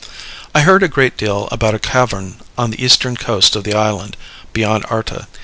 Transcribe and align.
I 0.55 0.61
heard 0.61 0.81
a 0.81 0.87
great 0.87 1.15
deal 1.15 1.47
about 1.51 1.75
a 1.75 1.77
cavern 1.77 2.37
on 2.57 2.71
the 2.71 2.83
eastern 2.83 3.15
coast 3.17 3.55
of 3.55 3.65
the 3.65 3.75
island, 3.75 4.17
beyond 4.51 4.83
Arta. 4.89 5.27